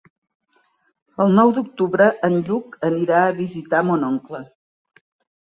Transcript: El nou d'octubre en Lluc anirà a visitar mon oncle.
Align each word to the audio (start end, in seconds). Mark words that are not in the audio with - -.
El 1.25 1.35
nou 1.39 1.53
d'octubre 1.57 2.07
en 2.29 2.39
Lluc 2.49 2.79
anirà 2.91 3.21
a 3.27 3.37
visitar 3.43 3.85
mon 3.93 4.09
oncle. 4.11 4.43